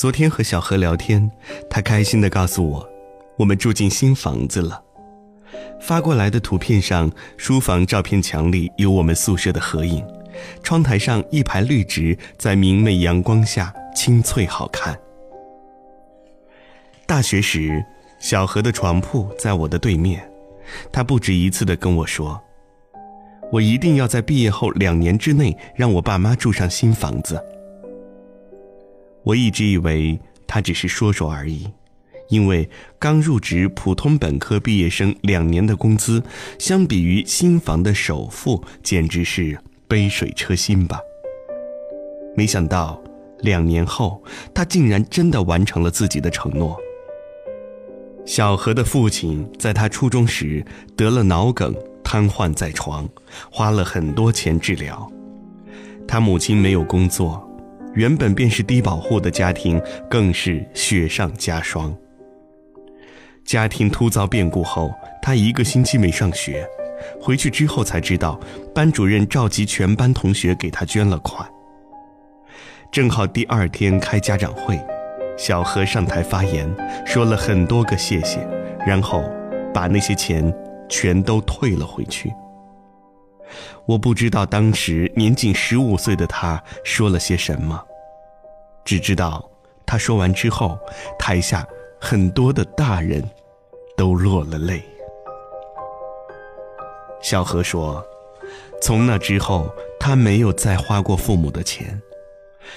[0.00, 1.30] 昨天和小何聊天，
[1.68, 2.88] 他开心地告诉我，
[3.36, 4.82] 我们住进新房子了。
[5.78, 10.02] 发过来的图片上，书房照片墙里有我们宿舍的合影，
[10.62, 14.98] 窗台上一排绿植在明媚阳光下清脆好看。
[17.04, 17.84] 大学时，
[18.18, 20.26] 小何的床铺在我的对面，
[20.90, 22.40] 他不止一次地跟我说
[23.52, 27.38] ：“我一定要在毕业后两年之内让我爸妈住上新房子。”
[29.22, 31.68] 我一直以为他只是说说而已，
[32.28, 36.22] 因为刚入职普通本科毕业生两年的工资，
[36.58, 40.98] 相比于新房的首付，简直是杯水车薪吧。
[42.36, 43.02] 没想到
[43.40, 44.22] 两年后，
[44.54, 46.78] 他竟然真的完成了自己的承诺。
[48.24, 50.64] 小何的父亲在他初中时
[50.94, 53.08] 得了脑梗，瘫痪在床，
[53.50, 55.10] 花了很多钱治疗。
[56.06, 57.49] 他母亲没有工作，
[57.94, 61.94] 原本便是低保户的家庭更是雪上加霜。
[63.44, 66.64] 家庭突遭变故后，他一个星期没上学，
[67.20, 68.38] 回去之后才知道，
[68.74, 71.48] 班主任召集全班同学给他捐了款。
[72.92, 74.78] 正好第二天开家长会。
[75.36, 76.68] 小何上台发言，
[77.06, 78.46] 说了很多个谢谢，
[78.86, 79.24] 然后
[79.72, 80.54] 把那些钱
[80.86, 82.30] 全都退了回去。
[83.86, 87.82] 我不知道当时年仅十五岁的他说了些什么，
[88.84, 89.48] 只知道
[89.84, 90.78] 他说完之后，
[91.18, 91.66] 台下
[92.00, 93.22] 很多的大人
[93.96, 94.82] 都落了泪。
[97.22, 98.02] 小何说，
[98.80, 102.00] 从那之后，他没有再花过父母的钱。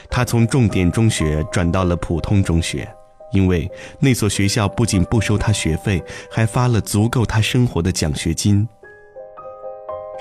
[0.10, 2.88] 他从重点中学转到了普通中学，
[3.32, 8.68] 因为那所学校不仅不收他学费，还发了足够他生活的奖学金。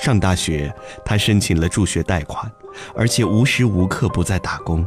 [0.03, 2.50] 上大学，他申请了助学贷款，
[2.92, 4.84] 而且无时无刻不在打工，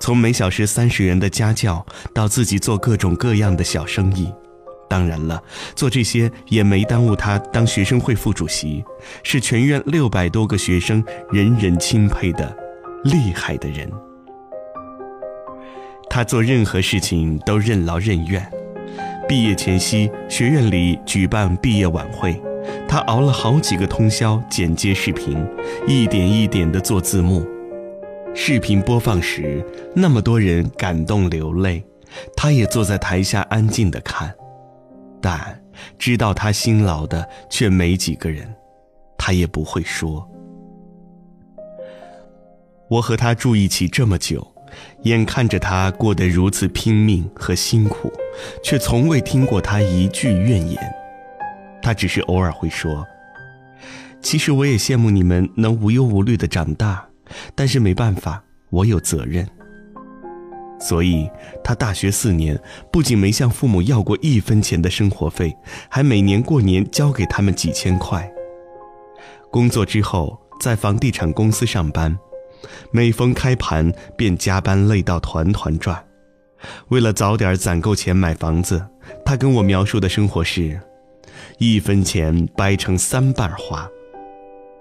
[0.00, 4.32] 从每小时三十元的家教到自己做各种各样的小生意。
[4.88, 5.40] 当然了，
[5.76, 8.84] 做这些也没耽误他当学生会副主席，
[9.22, 12.56] 是全院六百多个学生人人钦佩的。
[13.04, 13.88] 厉害的人，
[16.08, 18.50] 他做任何事情都任劳任怨。
[19.28, 22.40] 毕业前夕，学院里举办毕业晚会，
[22.88, 25.36] 他熬了好几个通宵剪接视频，
[25.86, 27.46] 一点一点地做字幕。
[28.34, 29.64] 视频播放时，
[29.94, 31.84] 那么多人感动流泪，
[32.36, 34.34] 他也坐在台下安静地看。
[35.20, 35.62] 但
[35.98, 38.52] 知道他辛劳的却没几个人，
[39.16, 40.28] 他也不会说。
[42.90, 44.46] 我和他住一起这么久，
[45.04, 48.12] 眼看着他过得如此拼命和辛苦，
[48.62, 50.94] 却从未听过他一句怨言。
[51.84, 53.06] 他只是偶尔会说
[54.22, 57.06] ：“其实我也羡慕你们能无忧无虑的长大，
[57.54, 59.46] 但是没办法，我有责任。”
[60.80, 61.30] 所以，
[61.62, 62.58] 他大学四年
[62.90, 65.54] 不仅没向父母要过一分钱的生活费，
[65.90, 68.28] 还每年过年交给他们几千块。
[69.50, 72.18] 工作之后，在房地产公司上班。
[72.90, 76.02] 每逢开盘，便加班累到团团转。
[76.88, 78.82] 为了早点攒够钱买房子，
[79.22, 80.80] 他跟我描述的生活是：
[81.58, 83.88] 一分钱掰成三瓣花。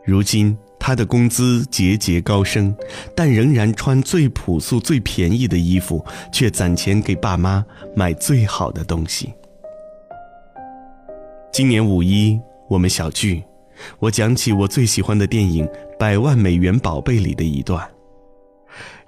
[0.06, 2.75] 如今他的工资节节高升，
[3.16, 7.66] 但仍然穿最朴素、最便宜的衣服，却攒钱给爸妈
[7.96, 9.34] 买最好的东西。
[11.53, 13.44] 今年五一，我们小聚。
[14.00, 15.66] 我讲起我最喜欢的电影
[15.97, 17.90] 《百万美元宝贝》里的一段：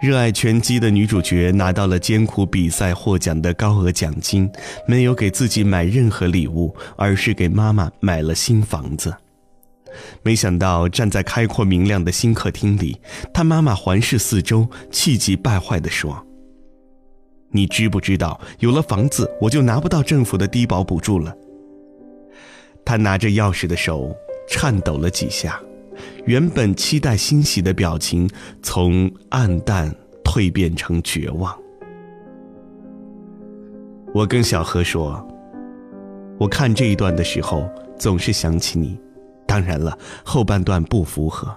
[0.05, 4.47] 热爱拳击的女主角拿到了艰苦比赛获奖的高额奖金，
[4.87, 9.15] 没有给自己买任何礼物，而是给妈妈买了新房子。
[10.21, 13.01] 没想到站在开阔明亮的新客厅里，
[13.33, 16.23] 她妈妈环视四周，气急败坏地说
[17.49, 21.35] ：“你知不知道，有了房子，我就拿不到政府的低保补助了？”
[22.85, 24.15] 她拿着钥匙的手。
[24.47, 25.59] 颤抖了几下，
[26.25, 28.27] 原本期待欣喜的表情
[28.63, 29.93] 从暗淡
[30.23, 31.55] 蜕变成绝望。
[34.11, 35.23] 我跟小何说
[36.39, 38.99] ：“我看这一段的时候，总是想起你。
[39.45, 41.55] 当然了，后半段不符合。”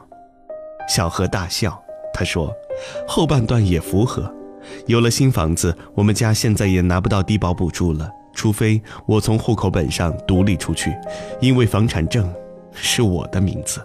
[0.87, 1.81] 小何大笑，
[2.12, 2.53] 他说
[3.09, 4.31] ：“后半段也符合。
[4.87, 10.94] 有了新房子，我们家现在也拿不到低保补助了，除非我从户口本上独立出去，
[11.41, 12.31] 因为房产证。”
[12.81, 13.81] 是我的名字。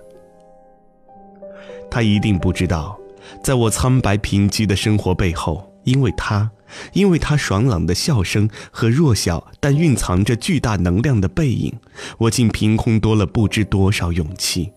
[1.93, 2.99] 他一定不知道，
[3.43, 6.49] 在我苍白贫瘠的生活背后，因为他，
[6.93, 11.71] 因为他爽朗的笑声和弱小但蕴藏着巨大能量的背影，
[12.17, 14.73] 我竟凭空多了不知多少勇气。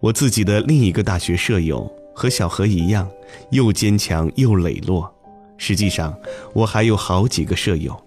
[0.00, 3.08] 我自己的另一个大学舍友和小何一样，
[3.50, 5.10] 又坚强又磊落，
[5.56, 6.14] 实际上，
[6.52, 7.98] 我还有好几个舍友，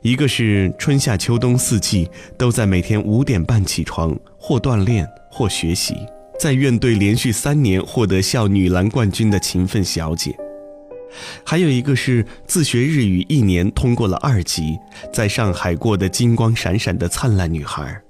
[0.00, 2.08] 一个是春夏秋冬四季
[2.38, 5.94] 都在每天五点半起床，或锻炼或学习，
[6.42, 10.32] 在院队连续三年获得校女篮冠军的勤奋小姐；
[11.46, 14.76] 还有一个是自学日语一年通过了二级，
[15.12, 18.02] 在上海过得金光闪闪的灿烂女孩。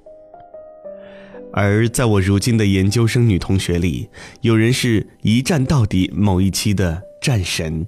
[1.52, 4.08] 而在我如今的研究生女同学里，
[4.40, 7.86] 有人是一战到底某一期的战神，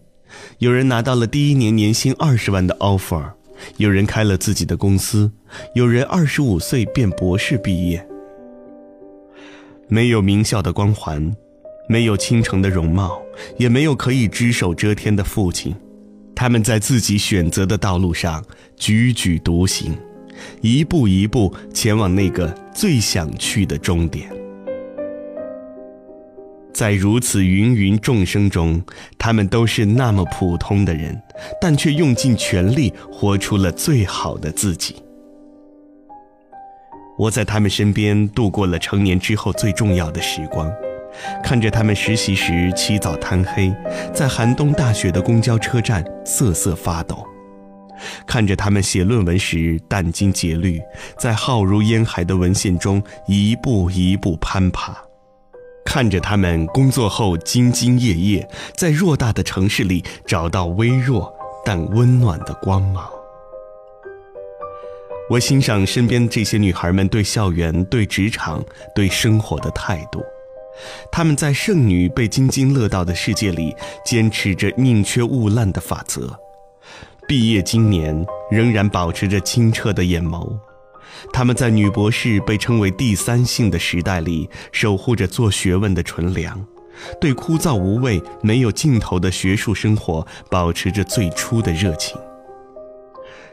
[0.58, 3.32] 有人拿到了第一年年薪二十万的 offer，
[3.78, 5.32] 有人开了自己的公司，
[5.74, 8.06] 有人二十五岁便博士毕业。
[9.88, 11.34] 没有名校的光环，
[11.88, 13.20] 没有倾城的容貌，
[13.58, 15.74] 也没有可以只手遮天的父亲，
[16.34, 18.44] 他们在自己选择的道路上
[18.78, 19.96] 踽踽独行。
[20.60, 24.28] 一步一步前往那个最想去的终点，
[26.72, 28.82] 在如此芸芸众生中，
[29.16, 31.16] 他们都是那么普通的人，
[31.60, 34.96] 但却用尽全力活出了最好的自己。
[37.16, 40.70] 我在他们身边度过了成年之后最重要的时光，
[41.42, 43.72] 看着他们实习时起早贪黑，
[44.12, 47.24] 在寒冬大雪的公交车站瑟瑟发抖。
[48.26, 50.80] 看着他们写论文时殚精竭虑，
[51.16, 54.92] 在浩如烟海的文献中一步一步攀爬；
[55.84, 61.32] 看着他们工作后兢兢业业，在偌大的城市里找到微弱
[61.64, 63.08] 但温暖的光芒。
[65.30, 68.62] 我欣赏身边这些女孩们对校园、对职场、
[68.94, 70.22] 对生活的态度，
[71.10, 73.74] 她们在剩女被津津乐道的世界里，
[74.04, 76.38] 坚持着宁缺毋滥的法则。
[77.26, 80.58] 毕业今年仍然保持着清澈的眼眸，
[81.32, 86.62] 他们在女博士被称为第三性的时代里，守护着做学问的纯良，
[87.18, 92.14] 对枯燥无味、没有尽头的学术生活保持着最初的热情。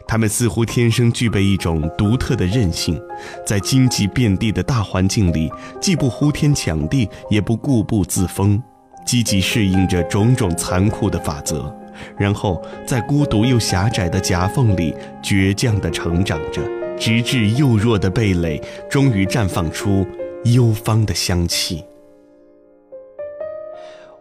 [0.08, 3.02] 他们似乎天生具备一种独特的韧性，
[3.46, 8.62] 在荆棘遍地的大环境里，既不呼天抢地，也不固步自封，
[9.06, 11.74] 积极适应着种种残酷的法则。
[12.18, 16.62] 然后在孤独又狭窄的夹缝里，倔强地成长着，
[16.98, 20.06] 直至幼弱的蓓蕾终于绽放出
[20.46, 21.84] 幽芳的香气。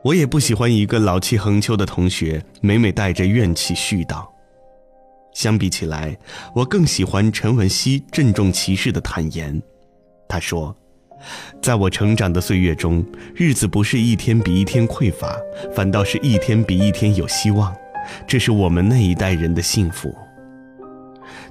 [0.03, 4.27] 我也不喜欢一个老气横秋的同学，每每带着怨气絮叨。
[5.33, 6.17] 相比起来，
[6.55, 9.61] 我更喜欢陈文熙郑重其事的坦言。
[10.29, 10.75] 他说。
[11.61, 13.05] 在我成长的岁月中，
[13.35, 15.37] 日子不是一天比一天匮乏，
[15.77, 17.77] 反倒是一天比一天有希望。
[18.27, 20.17] 这是我们那一代人的幸福。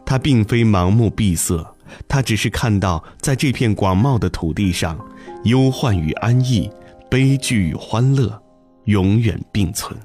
[0.04, 1.64] 他并非盲目闭塞，
[2.08, 5.00] 他只是看到在这片广袤的土地上，
[5.44, 6.68] 忧患与安逸，
[7.08, 8.42] 悲剧与欢乐，
[8.86, 9.96] 永远并存。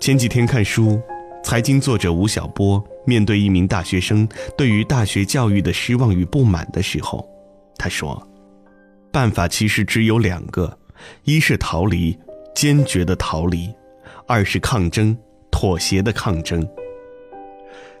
[0.00, 0.98] 前几天看书，
[1.44, 4.26] 财经作者吴晓波面对一名大学生
[4.56, 7.28] 对于大学教育的失望与不满的时候。
[7.76, 8.26] 他说
[9.12, 10.78] ：“办法其实只有两个，
[11.24, 12.18] 一是逃离，
[12.54, 13.68] 坚决的逃离；
[14.26, 15.14] 二是抗争，
[15.50, 16.66] 妥协的抗争。”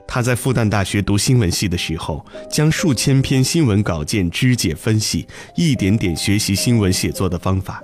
[0.08, 7.82] 他在复旦大学读新闻系的时候，将数千篇新闻稿件肢解分析，一点点学习新闻写作的方法。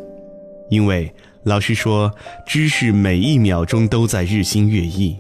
[0.71, 1.13] 因为
[1.43, 2.11] 老师说，
[2.47, 5.19] 知识每一秒钟都在日新月异，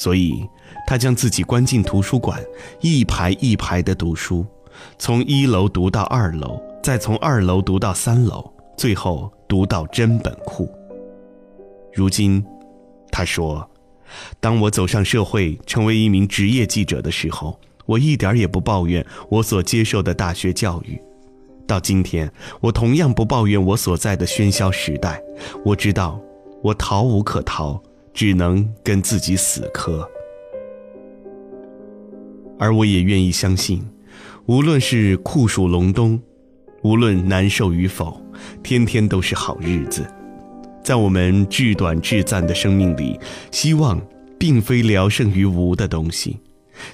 [0.00, 0.48] 所以
[0.86, 2.42] 他将自己关进图书馆，
[2.80, 4.46] 一排一排的读书。
[4.98, 10.66] 从一楼读到二楼，再从二楼读到三楼，最后读到真本库。
[11.92, 12.42] 如今，
[13.12, 13.68] 他说
[14.40, 20.98] ：“当我走上社会，成为一名职业记者的时候，我一点也不抱怨我所接受的大学教育。
[21.66, 25.22] 到今天，我同样不抱怨我所在的喧嚣时代。
[25.62, 26.18] 我知道，
[26.62, 27.78] 我逃无可逃，
[28.20, 30.06] 只能跟自己死磕。
[32.58, 33.82] 而我也愿意相信。”
[34.44, 36.20] 无论是酷暑隆冬，
[36.82, 38.20] 无论难受与否，
[38.62, 40.06] 天天都是好日子。
[40.84, 43.18] 在我们至短至暂的生命里，
[43.50, 43.98] 希望
[44.38, 46.38] 并非聊胜于无的东西，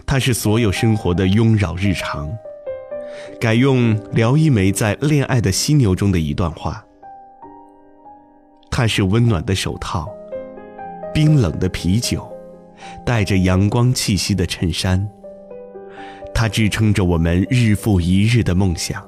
[0.07, 2.31] 它是所有生活的庸扰日常。
[3.41, 6.85] 改用廖一梅在《恋爱的犀牛》中的一段话：
[8.71, 10.09] 它是温暖的手套，
[11.17, 12.31] 冰冷的啤酒，
[13.03, 15.09] 带着阳光气息的衬衫。
[16.35, 19.03] 它支撑着我们日复一日的梦想，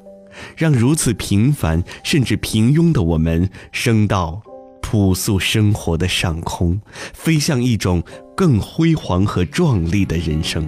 [0.56, 4.40] 让如此平凡甚至平庸的我们升到
[4.80, 6.80] 朴素生活的上空，
[7.12, 8.02] 飞向一种
[8.34, 10.66] 更辉煌和壮丽的人生。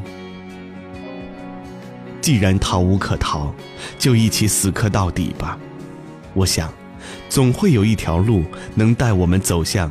[2.20, 3.54] 既然逃无可逃，
[3.98, 5.58] 就一起死磕到底吧。
[6.34, 6.70] 我想，
[7.30, 8.44] 总会有一条路
[8.74, 9.90] 能带我们走向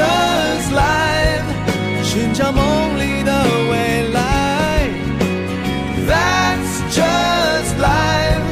[0.00, 1.48] ？That's just life，
[2.02, 3.32] 寻找梦里的
[3.70, 4.18] 未来。
[6.08, 8.46] That's just life，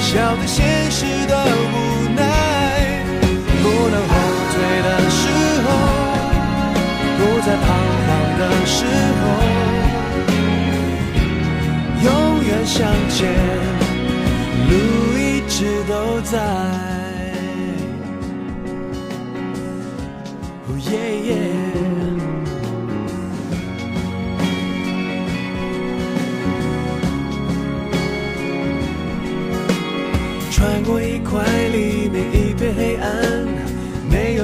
[0.00, 1.34] 笑对现实的
[1.72, 1.74] 无
[2.14, 2.20] 奈。
[3.62, 4.14] 不能后
[4.52, 5.20] 退的时
[5.66, 5.68] 候，
[7.18, 7.66] 不再彷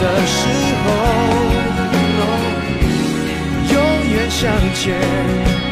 [0.00, 0.38] 的时
[0.84, 0.86] 候，
[3.72, 3.76] 永
[4.10, 4.40] 远向
[4.74, 5.67] 前。